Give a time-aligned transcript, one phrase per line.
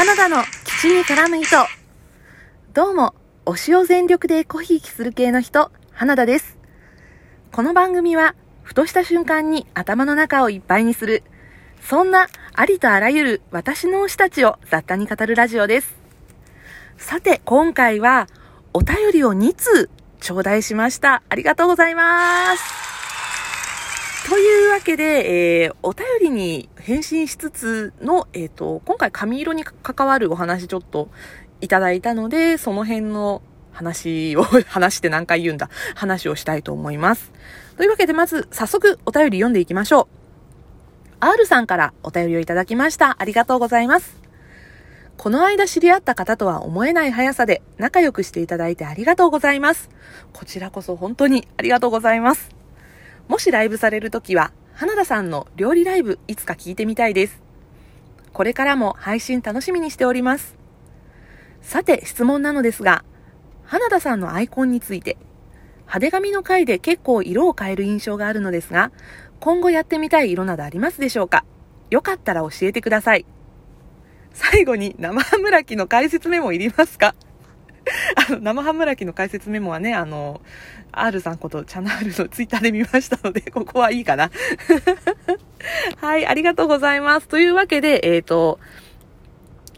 [0.00, 1.46] 花田の土に絡む糸。
[2.72, 3.14] どうも、
[3.44, 6.56] 推しを全力でコヒーキする系の人、花田です。
[7.52, 11.22] この番組は、ふとした瞬間に頭の中をいっぱいにする、
[11.82, 15.94] そんなありとあらゆる私の推したちを雑多に語るラジオです。
[16.96, 18.26] さて、今回は、
[18.72, 21.22] お便りを2通頂戴しました。
[21.28, 22.79] ありがとうございます。
[24.70, 31.08] というわけで、えー、お便りに返信しつつの、えっ、ー、と、今回髪色に関わるお話ちょっと
[31.60, 37.32] いただいたので、その辺の話を、 話して何回言うんだ、話をしたいと思います。
[37.78, 41.16] というわけで、まず早速お便り読んでいきましょう。
[41.18, 43.16] R さんからお便りをいただきました。
[43.18, 44.20] ありがとうございます。
[45.16, 49.90] この間知り合った方とは思えない速さで仲良くしていただいてありがとうございます。
[50.32, 52.60] こちらこそ本当にありがとうございます。
[53.30, 57.42] もしライブされるときは、花田さんの料理ライブいつか聞いてみたいです。
[58.32, 60.56] これからも配信楽しみにしております。
[61.60, 63.04] さて質問なのですが、
[63.62, 65.18] 花田さんのアイコンについて、
[65.80, 68.90] 派手紙の回で結構色を変える印象があるのですが、
[69.38, 71.44] 今後やってみたい色などありますでしょうか？
[71.90, 73.26] よかったら教えてください。
[74.32, 77.14] 最後に生ハムラキの解説メモいりますか？
[78.28, 80.40] あの、生ハムラキの解説メモはね、あの、
[80.92, 84.30] R さんことチャンネルのツイッターで見ましたので、 ここはいいかな。
[86.00, 87.28] はい、ありがとうございます。
[87.28, 88.58] というわけで、えっ、ー、と、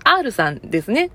[0.04, 1.10] R さんですね。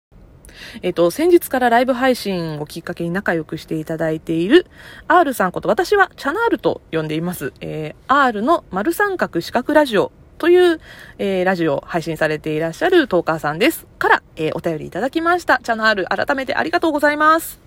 [0.82, 4.66] えっ、ー、と、先日からライブ配信をきっかけに仲良くしていただいている
[5.08, 7.54] R さんこと、私はチャナールと呼んでいます。
[7.62, 10.80] えー、R の丸三角四角ラジオという、
[11.18, 13.88] えー、ラジオを配信されていらっしゃるトーカーさんです。
[13.98, 15.60] から、えー、お便りいただきました。
[15.64, 17.60] チャンネル改めてありがとうございます。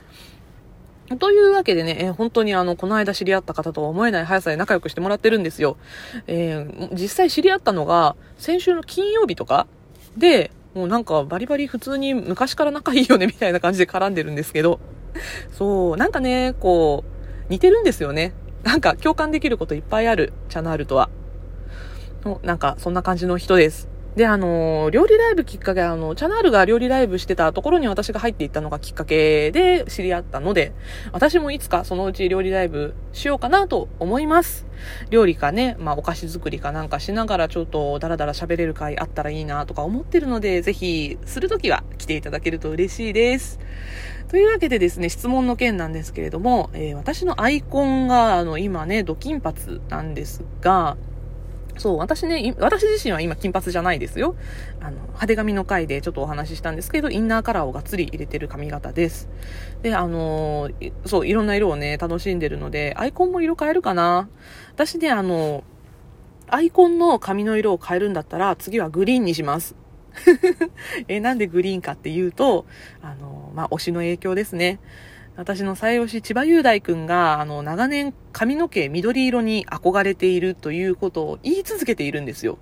[1.18, 5.76] というわけでね、えー、本当にあの、この間知り合った方とは思えない速さで仲良くしてもらってるんですよ。
[6.28, 9.66] えー、実際知り合ったのが、先週の金曜日とか
[10.16, 14.78] で、もうなんかバリバリ普通に昔から仲いいよねみたいな感じで絡んでるんですけど、
[15.52, 18.32] そう、なんかね、こう、似てるんですよね。
[18.62, 21.10] なんか共感できることいっぱいある、チャンネルとは。
[22.42, 23.88] なんか、そんな感じの人です。
[24.16, 30.72] で、あの、料理ライブきっかけ、あの、チャナールが料理ライブしてたところに私が入っていったのがきっかけで知り合ったので、
[31.12, 34.66] 私もいつかそのうち料理ライブしようかなと思います。
[35.10, 43.60] 料理かね、まあお菓子作りかなんかしながらちょっとダラダラ喋れる回あったらいいなとか思ってるので、ぜひするときは来ていただけると嬉しいです。
[44.28, 50.96] というわけでですね、質問の件なんですけれども、えー、私のアイコンが、あの、今ね、ドキンパツなんですが、
[51.80, 54.36] そう、私ね、私自身は今金髪じゃないですよ。
[54.80, 59.30] あの、派手髪の回でちょっとお話ししたんですけど、インナーカラーをがっつり入れてる髪型です。
[59.80, 64.28] で、あのー、そう、いろんな色をね、楽しんでるので、アイコンも色変えるかな。
[64.74, 65.64] 私ね、あの、
[66.48, 69.74] アイコンの髪の色を変えるんだったら、次はグリーンにします。
[71.08, 72.66] え、なんでグリーンかっていうと、
[73.00, 74.80] あの、まあ、推しの影響ですね。
[75.40, 82.58] 私の最推し千葉雄大くんが、あの、長年髪の毛緑色に憧れているということを言い続けているんですよ。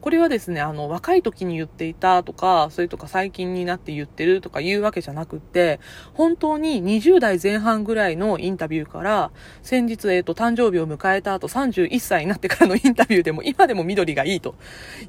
[0.00, 5.78] これはですね、あの、若い時に言っていたとか、それとか最近になって言ってるとかいうわけじゃなくって、
[6.14, 14.54] 本当に20代前半ぐらいのインタビューから、先日、えっ、ー、と、誕生日を迎えた後31歳になってからのインタビューでも、今でも緑がいいと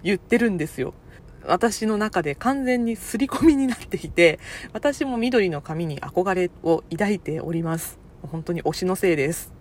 [0.03, 0.93] 言ってるんですよ。
[1.47, 4.39] 私の中で完全に刷り込みになっていて、
[4.71, 7.99] 私も緑の髪に憧れを抱いております。
[8.21, 9.53] 本当に推しのせいです。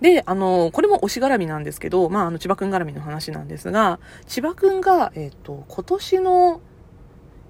[0.00, 6.60] で、あの、これも推し絡みなんですけど、まあ、あの、千葉くん絡みの話なんですが、千葉くんが、えっ、ー、と、今年の、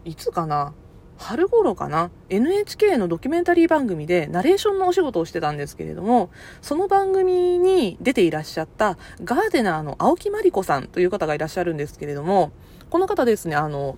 [0.05, 0.75] いつかな
[1.17, 6.31] 春頃かな？NHK のドキュメンタリー番組でナレーションのお仕事をしてたんですけれども、
[6.61, 12.53] その番組に出ていらっしゃったガーデナーの青木まりこさんという方がいらっしゃるんですけれども、
[12.91, 13.97] この方ですね、あの、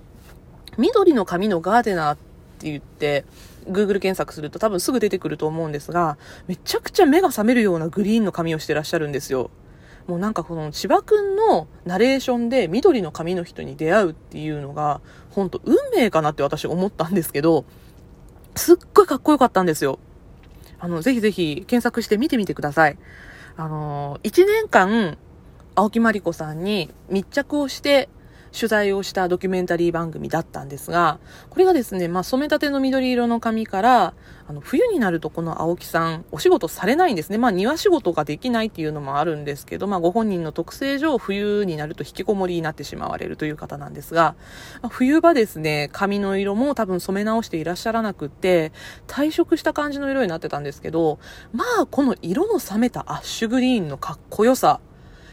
[0.78, 2.16] 緑の髪のガーデナーっ
[2.58, 3.24] て言って、
[3.68, 9.50] Google 検索すると多分すぐ出てくると思うんですが、めちゃくちゃ目が覚めるようなグリーンの髪をしてらっしゃるんですよ。
[10.06, 17.64] もうなんかこの千葉くんのナレーションで緑の髪の人に出会うっていうのが、ほんと運命かなって私思ったんですけど、
[18.54, 19.98] すっごいかっこよかったんですよ。
[20.78, 22.98] あの、ぜひぜひ検索して見てみてください。
[23.56, 25.18] あの、1年間、
[25.74, 28.08] 青木まりこさんに密着をして
[28.56, 31.18] 取材をしたドキュメンタリー番組だったんですが、
[31.50, 34.14] これがですね、まあ、染めたての緑色の髪から、
[34.48, 37.36] あの、冬になるとこの青木さん、お仕事されないんですね。
[37.36, 44.36] まあ、庭仕事ができないっていうのもあるんですけど、まあ、ご本人の特性上、冬になると引きこもりになってしまわれるという方なんですが、
[44.80, 48.72] まあ、冬場ですね、髪の色も多分染め直していらっしゃらなくって、
[49.06, 51.18] 退色した感じの色になってたんですけど、
[51.52, 54.80] まあ、この色の冷めたアッシュグリーンのかっこよさ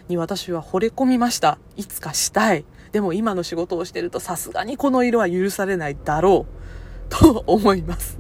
[0.10, 1.58] に私は惚れ込みました。
[1.78, 2.66] いつかしたい。
[2.94, 8.20] でも今の仕事をしてるとさすがにこの色は許されないだろう と思います。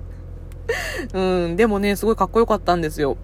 [1.14, 3.18] うん、でもね、すごいかっこよかったんですよ。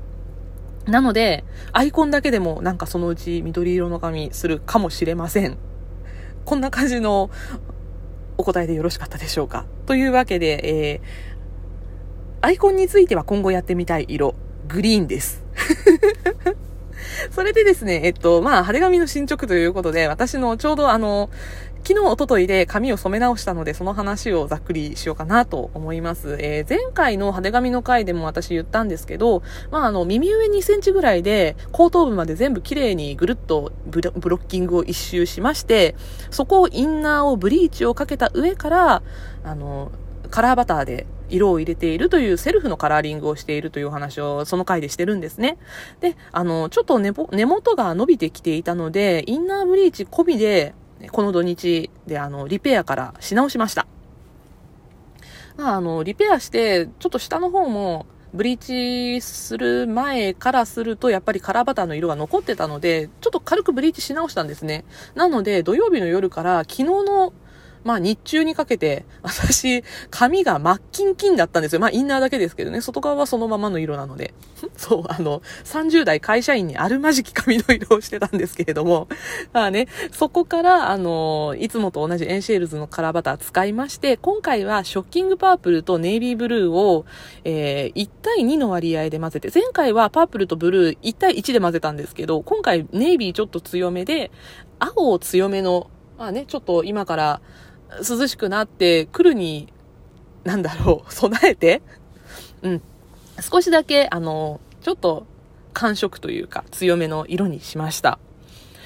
[0.86, 5.57] なので、アイコンだけでもなんかそのうち緑色の髪するかもしれません。
[6.46, 7.30] こんな感じの
[8.38, 9.66] お答えでよろしかったでしょうか。
[9.86, 14.36] というわけで、えー、アイコンについては今後やってみたい色、
[14.68, 15.44] グリーンです。
[17.39, 21.30] それでですね、えっと、まあ、晴れ髪の進捗ということで、私のちょうどあの、
[21.88, 26.36] 昨日、おとといで髪を染め直したので、その話をざっくりしようかなと思います。
[26.41, 29.41] えー、前回の派手髪の回でも私言ったんですけど、
[29.71, 35.95] まあ、あの、耳上2センチぐらいで、後頭部まで全部綺麗にぐるっとブロッキングを一周しまして、
[36.31, 39.01] そこをインナーをブリーチをかけた上から、
[39.45, 39.94] あの、
[40.29, 45.57] カラーバターで色を入れているというセルフのカラーリングをしているというお話をその回でしてるんですね。
[45.99, 47.11] で、あの、ちょっと根
[47.45, 50.73] 元が伸びてきていたので、インナーブリーチ込みで、
[51.11, 53.87] この土日であの、リペアからし直しました。
[55.57, 64.85] まあ、あの、リペアして、ちょっと下の方も、ブリーチする前からすると、やっぱりカラーバターの色が残ってたので、ちょっと軽くブリーチし直したんですね。
[65.15, 67.33] なので、土曜日の夜から昨日の
[67.83, 71.79] まあ日中にかけて、 私、髪が真っキンキンだったんですよ。
[71.79, 74.33] まあインナーだけですけどね、外側はそのままの色なので。
[74.75, 79.07] そう、あの、30代会社員にあるまじき髪の色をしてたんですけれども、
[79.53, 87.05] まあね、そこから、あの、いつもと同じエンシェールズのカラーバター使いまして、今回はショッキングパープルとネイビーブルーを、
[87.43, 94.31] えー、1対2の割合で混ぜて、前回はパープルとブルー1対1で混ぜたんですけど、今回ネイビーちょっと強めで、
[94.79, 97.41] 青を強めの、まあね、ちょっと今から、
[97.97, 99.71] 涼しくなってくるに、
[100.44, 101.81] なんだろう、 備えて、
[102.62, 102.81] うん。
[103.41, 105.25] 少しだけ、あの、ちょっと
[105.74, 108.19] 寒色というか強めの色にしました。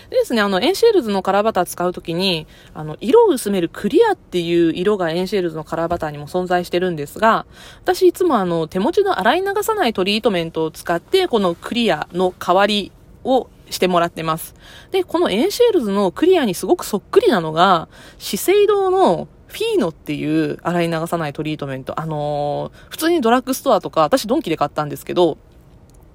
[0.09, 2.45] でですね、あの、エンシェールズのカラーバター使うときに、
[2.75, 7.47] あの、色を薄めるクリアっていう色がエンシェールズのカラーバターにも存在してるんですが、
[7.81, 12.91] 私いつもあの、手持ちの洗い流さないトリートメントを使って、このクリアの代わり
[13.23, 14.55] をしてもらってます。
[14.91, 17.87] で、このエンシェールズのクリアにすごくそっくりなのが、
[18.17, 21.99] 資生堂のフィーノっていう洗い流さないトリートメント。
[21.99, 25.37] あのー、普通にドラッグストアとか、私ドンキで買ったんですけど、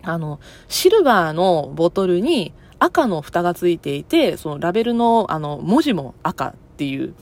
[0.03, 7.15] あの、シルバーのボトルに赤の蓋がついていて、そのラベルのあの文字も赤っていう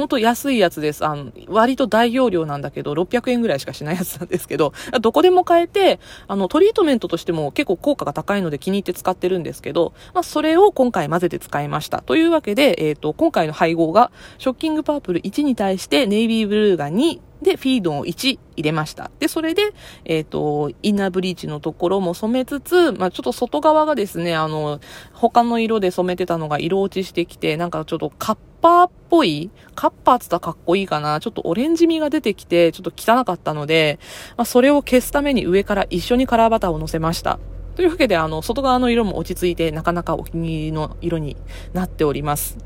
[0.00, 1.04] ほんと安いやつです。
[1.04, 12.00] あの、割と大容量なんだけど、600円ぐらいしかしないやつなんですけど、 どこでも買えて、あの、トリートメントとしても結構効果が高いので気に入って使ってるんですけど、まあ、それを今回混ぜて使いました。
[12.00, 19.10] というわけで、えっ、ー、と、今回の配合が、ショッキングパープル1に対してネイビーブルーが2、で、フィードを1入れました。
[19.18, 19.72] で、それで、
[20.04, 24.80] えっ、ー、と、インナーブリーチのところも染めつつ、まあ、ちょっと外側がですね、あの、
[25.12, 31.20] 他の色で染めてたのが色落ちしてきて、なんかちょっとカッパーっぽい、カッパーつったらかっこいいかな。
[31.20, 33.98] ちょっとオレンジ味が出てきて、ちょっと汚かったので、
[34.36, 37.38] まあ、それを消すために上から一緒にカラーバターを乗せました。
[37.76, 41.36] というわけで、あの、外側の色も落ち着いて、なかなかお気に入りの色に
[41.72, 42.58] なっております。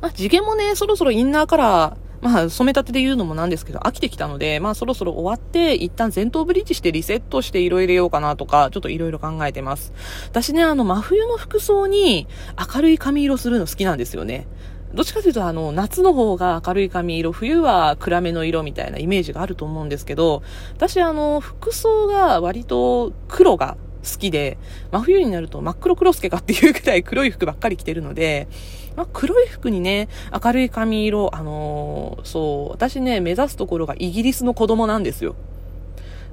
[0.00, 9.92] まあ、地毛もね、そろそろインナーカラー、まあ、染めたてで言うのもなんですけど、飽きてきたので、まあ、そろそろ終わって、一旦前頭ブリーチしてリセットして色入れようかなとか、ちょっといろいろ考えてます。
[10.26, 12.26] 私ね、あの、真冬の服装に
[12.74, 14.46] 明るい髪色するの好きなんですよね。
[14.94, 20.42] どっちかというと、あの、夏の方が明るい髪色、冬は暗めの色みたいなイメージがあると思うんですけど、
[20.74, 24.58] 私、あの、服装が割と黒が好きで、
[24.92, 28.48] 真冬になると真っ黒クロスケかっていうくらい黒い服ばっかり着てるので、
[28.96, 30.08] まあ、黒い服にね、
[30.42, 35.34] 明るい髪色、あのー、そう、私ね、目指すところがイギリスの子供なんですよ。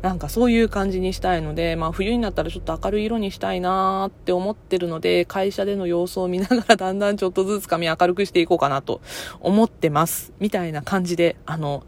[0.03, 8.99] なんかそういう感じにしたいので、まあ冬になったらちょっと明るい色にしたいなーって思ってるので、会社での様子を見ながらだんだんちょっとずつ髪明るくしていこうかなと
[9.39, 10.33] 思ってます。
[10.41, 11.85] みたいな感じで、あの、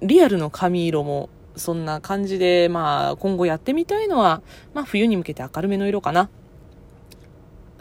[0.00, 4.40] リアルの髪色もそんな感じで、まあ今後やってみたいのは、
[4.72, 6.30] まあ冬に向けて明るめの色かな。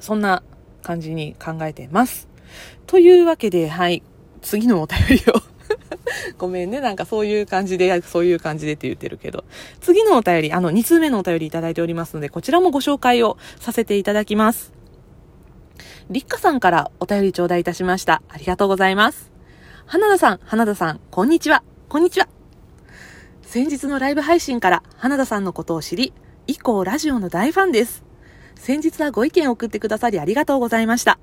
[0.01, 0.43] そんな
[0.83, 2.27] 感じに考えてます。
[2.87, 4.03] というわけで、はい、
[4.41, 5.50] 次のお便りを
[6.37, 6.79] ごめんね。
[6.79, 9.43] なんかそういう感じで、そういう感じでって言ってるけど。
[9.79, 14.73] 次のお便り、あの、2通目のお便りいただいておりますので、こちらもご紹介をさせていただきます。
[16.09, 18.21] りっかさんからお便り頂戴いたしました。
[18.29, 19.31] ありがとうございます。
[19.85, 21.63] 花田さん、花田さん、こんにちは。
[21.89, 22.27] こんにちは。
[23.41, 26.13] 先日のライブ配信から花田さんのことを知り、
[26.47, 28.03] 以降ラジオの大ファンです。
[28.55, 31.19] 先日はご意見を送ってくださりありがとうございました。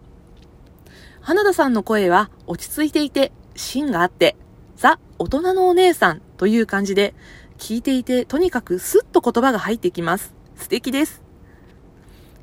[1.21, 4.37] 花田さんの声は落ち着いていて、芯があって、
[4.79, 7.13] ザ・大人のお姉さんという感じで、
[7.59, 10.33] 聞いていてとにかくスッと言葉が入ってきます。
[10.57, 11.21] 素敵です。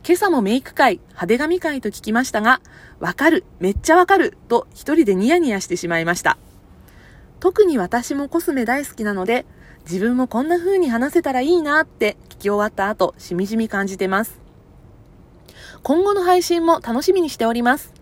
[0.06, 2.60] 今朝もメイク会、派手髪会と聞きましたが、
[3.00, 6.38] わかる、めっちゃわかる、と一人でニヤニヤしてしまいました。
[7.40, 9.46] 特に私もコスメ大好きなので、
[9.90, 14.42] 自分もこんな風に話せたらいいなって聞き終わった後、しみじみ感じてます。
[15.84, 17.94] 今後の配信も楽しみにしております。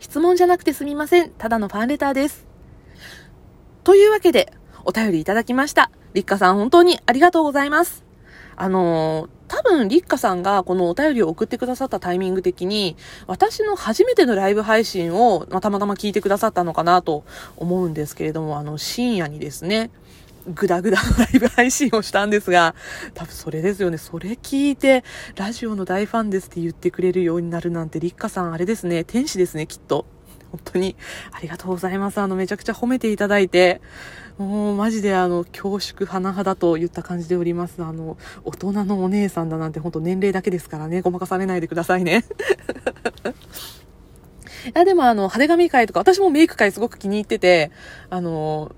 [0.00, 1.30] 質問じゃなくてすみません。
[1.30, 2.47] ただのファンレターです。
[3.84, 4.52] というわけで、
[4.84, 5.90] お便りいただきました。
[6.14, 8.04] 立花さん本当にありがとうございます。
[8.56, 17.24] あのー、多分、立花さんがこのお便りを送ってくださったタイミング的に、私の初めてのライブ配信を、まあ、たまたま聞いてくださったのかなと
[17.56, 19.90] 思うんですけれども、あの、深夜にですね、
[20.54, 22.74] グダグダのライブ配信をしたんですが、
[23.14, 23.98] 多分それですよね。
[23.98, 25.04] それ聞いて、
[25.36, 30.06] ラジオの大ファンですって言ってくれるようになるなんて、立花さんあれですね、天使ですね、きっと。
[30.50, 30.96] 本当に
[31.32, 32.20] ありがとうございます。
[32.20, 33.80] あの、めちゃくちゃ褒めていただいて、
[34.38, 37.82] もうマジであの、恐縮甚だと言った感じでおります。
[37.82, 42.24] あの、大人のお姉さんだなんて本当年齢だけですからね、ごまかされないでくださいね。
[44.66, 47.70] いや、でもあの、派手髪会とか、私もメイク会すごく気に入ってて、
[48.10, 48.72] あの、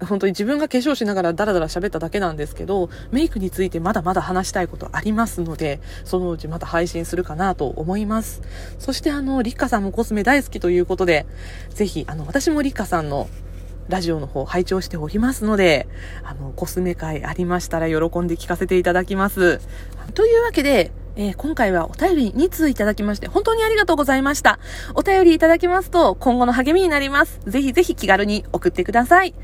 [0.00, 8.42] 本当に自分が化粧しながらダラダラ喋っただけなんですけど、メイクについてまだまだ話したいことありますので、そのうちまた配信するかなと思います。
[8.78, 11.26] そしてあの、リッカさんもコスメ大好きということで、
[11.70, 13.28] ぜひ、あの、私もリッカさんの
[13.88, 15.86] ラジオの方拝聴しておりますので、
[16.22, 19.60] あの、コスメ会ありましたら喜んで聞かせていただきます。
[20.14, 24.58] というわけで、えー、今回はお便り2通いただきまして、本当にありがとうございました。
[24.94, 27.40] お便りいただきますと、今後の励みになります。
[27.46, 29.34] ぜひぜひ気軽に送ってください。